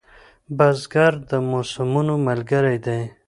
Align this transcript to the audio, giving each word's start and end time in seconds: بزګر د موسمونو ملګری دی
بزګر 0.57 1.13
د 1.29 1.31
موسمونو 1.49 2.13
ملګری 2.27 2.77
دی 2.85 3.01